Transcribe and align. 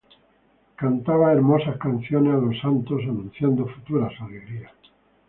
Cantaban 0.77 1.29
hermosas 1.35 1.77
canciones 1.77 2.33
a 2.33 2.37
los 2.37 2.59
santos, 2.59 2.99
anunciando 3.03 3.67
futuras 3.67 4.11
alegrías. 4.19 4.71